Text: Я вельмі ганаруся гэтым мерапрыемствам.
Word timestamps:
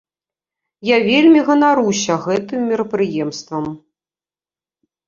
Я 0.89 0.97
вельмі 1.09 1.43
ганаруся 1.49 2.17
гэтым 2.25 2.59
мерапрыемствам. 2.71 3.73